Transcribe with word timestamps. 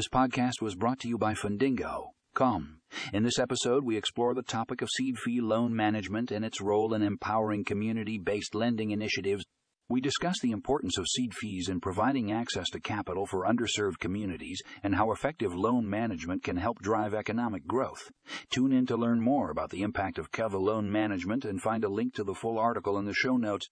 This 0.00 0.08
podcast 0.08 0.62
was 0.62 0.76
brought 0.76 0.98
to 1.00 1.08
you 1.08 1.18
by 1.18 1.34
Fundingo. 1.34 2.12
Com. 2.32 2.80
In 3.12 3.22
this 3.22 3.38
episode, 3.38 3.84
we 3.84 3.98
explore 3.98 4.32
the 4.32 4.42
topic 4.42 4.80
of 4.80 4.88
CDFI 4.98 5.42
loan 5.42 5.76
management 5.76 6.30
and 6.30 6.42
its 6.42 6.62
role 6.62 6.94
in 6.94 7.02
empowering 7.02 7.64
community 7.64 8.16
based 8.16 8.54
lending 8.54 8.92
initiatives. 8.92 9.44
We 9.90 10.00
discuss 10.00 10.40
the 10.40 10.52
importance 10.52 10.96
of 10.96 11.04
CDFIs 11.04 11.68
in 11.68 11.82
providing 11.82 12.32
access 12.32 12.70
to 12.70 12.80
capital 12.80 13.26
for 13.26 13.44
underserved 13.44 13.98
communities 13.98 14.62
and 14.82 14.94
how 14.94 15.12
effective 15.12 15.54
loan 15.54 15.86
management 15.86 16.44
can 16.44 16.56
help 16.56 16.78
drive 16.78 17.12
economic 17.12 17.66
growth. 17.66 18.10
Tune 18.48 18.72
in 18.72 18.86
to 18.86 18.96
learn 18.96 19.20
more 19.20 19.50
about 19.50 19.68
the 19.68 19.82
impact 19.82 20.16
of 20.16 20.32
KEVA 20.32 20.56
loan 20.56 20.90
management 20.90 21.44
and 21.44 21.60
find 21.60 21.84
a 21.84 21.90
link 21.90 22.14
to 22.14 22.24
the 22.24 22.32
full 22.32 22.58
article 22.58 22.96
in 22.96 23.04
the 23.04 23.12
show 23.12 23.36
notes. 23.36 23.68